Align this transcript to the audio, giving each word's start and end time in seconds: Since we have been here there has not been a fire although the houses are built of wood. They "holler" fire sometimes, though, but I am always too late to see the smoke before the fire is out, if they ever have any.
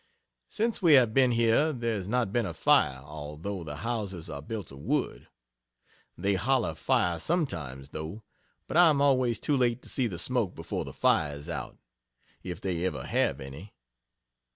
Since 0.49 0.81
we 0.81 0.93
have 0.93 1.13
been 1.13 1.29
here 1.29 1.71
there 1.71 1.93
has 1.95 2.07
not 2.07 2.33
been 2.33 2.47
a 2.47 2.55
fire 2.55 3.01
although 3.03 3.63
the 3.63 3.75
houses 3.85 4.31
are 4.31 4.41
built 4.41 4.71
of 4.71 4.79
wood. 4.79 5.27
They 6.17 6.33
"holler" 6.33 6.73
fire 6.73 7.19
sometimes, 7.19 7.89
though, 7.89 8.23
but 8.65 8.77
I 8.77 8.89
am 8.89 8.99
always 8.99 9.37
too 9.37 9.55
late 9.55 9.83
to 9.83 9.89
see 9.89 10.07
the 10.07 10.17
smoke 10.17 10.55
before 10.55 10.85
the 10.85 10.91
fire 10.93 11.35
is 11.35 11.49
out, 11.49 11.77
if 12.41 12.59
they 12.59 12.83
ever 12.83 13.05
have 13.05 13.39
any. 13.39 13.75